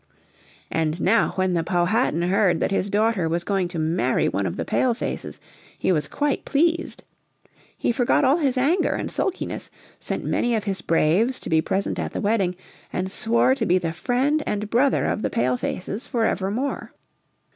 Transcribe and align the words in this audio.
And 0.71 0.99
now 0.99 1.33
when 1.35 1.53
the 1.53 1.63
Powhatan 1.63 2.23
heard 2.23 2.59
that 2.59 2.71
his 2.71 2.89
daughter 2.89 3.29
was 3.29 3.43
going 3.43 3.67
to 3.67 3.77
marry 3.77 4.27
one 4.27 4.47
of 4.47 4.57
the 4.57 4.65
Pale 4.65 4.95
faces 4.95 5.39
he 5.77 5.91
was 5.91 6.07
quite 6.07 6.43
pleased. 6.43 7.03
He 7.77 7.91
forgot 7.91 8.25
all 8.25 8.37
his 8.37 8.57
anger 8.57 8.89
and 8.95 9.11
sulkiness, 9.11 9.69
sent 9.99 10.25
many 10.25 10.55
of 10.55 10.63
his 10.63 10.81
braves 10.81 11.39
to 11.41 11.51
be 11.51 11.61
present 11.61 11.99
at 11.99 12.13
the 12.13 12.19
wedding, 12.21 12.55
and 12.91 13.11
swore 13.11 13.53
to 13.53 13.65
be 13.67 13.77
the 13.77 13.91
friend 13.91 14.41
and 14.47 14.71
brother 14.71 15.05
of 15.05 15.21
the 15.21 15.29
Pale 15.29 15.57
faces 15.57 16.07
forever 16.07 16.49
more. 16.49 16.93